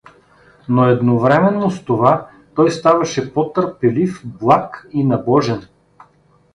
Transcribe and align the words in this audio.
Но 0.69 0.85
едновременно 0.85 1.71
с 1.71 1.85
това 1.85 2.29
той 2.55 2.71
ставаше 2.71 3.33
по-търпелив, 3.33 4.21
благ 4.25 4.87
и 4.91 5.03
набожен. 5.03 5.67